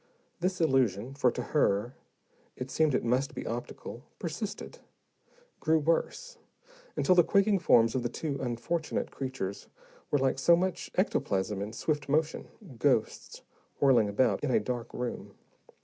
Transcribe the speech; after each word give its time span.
This 0.39 0.59
illusion 0.59 1.13
for 1.13 1.29
to 1.29 1.43
her, 1.53 1.93
it 2.55 2.71
seemed 2.71 2.95
it 2.95 3.03
must 3.05 3.35
be 3.35 3.45
optical 3.45 4.01
persisted, 4.17 4.79
grew 5.59 5.77
worse, 5.77 6.39
until 6.95 7.13
the 7.13 7.23
quaking 7.23 7.59
forms 7.59 7.93
of 7.93 8.01
the 8.01 8.09
two 8.09 8.39
unfortunate 8.41 9.11
creatures 9.11 9.67
were 10.09 10.17
like 10.17 10.39
so 10.39 10.55
much 10.55 10.89
ectoplasm 10.95 11.61
in 11.61 11.71
swift 11.71 12.09
motion, 12.09 12.47
ghosts 12.79 13.43
whirling 13.79 14.09
about 14.09 14.43
in 14.43 14.49
a 14.49 14.59
dark 14.59 14.91
room. 14.91 15.35